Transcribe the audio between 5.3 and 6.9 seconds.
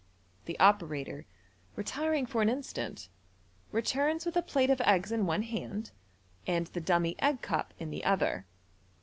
hand, and the